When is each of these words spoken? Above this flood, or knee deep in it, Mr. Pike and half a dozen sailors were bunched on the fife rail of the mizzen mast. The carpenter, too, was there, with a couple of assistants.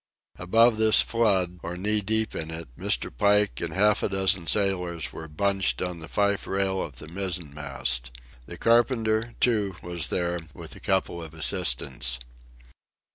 Above 0.39 0.77
this 0.77 0.99
flood, 0.99 1.59
or 1.61 1.77
knee 1.77 2.01
deep 2.01 2.33
in 2.33 2.49
it, 2.49 2.67
Mr. 2.75 3.15
Pike 3.15 3.61
and 3.61 3.71
half 3.71 4.01
a 4.01 4.09
dozen 4.09 4.47
sailors 4.47 5.13
were 5.13 5.27
bunched 5.27 5.79
on 5.79 5.99
the 5.99 6.07
fife 6.07 6.47
rail 6.47 6.81
of 6.81 6.95
the 6.95 7.07
mizzen 7.07 7.53
mast. 7.53 8.09
The 8.47 8.57
carpenter, 8.57 9.35
too, 9.39 9.75
was 9.83 10.07
there, 10.07 10.39
with 10.55 10.75
a 10.75 10.79
couple 10.79 11.21
of 11.21 11.35
assistants. 11.35 12.17